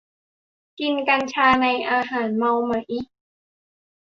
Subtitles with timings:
[0.79, 2.71] กินกัญชาในอาหารจะเมาไหม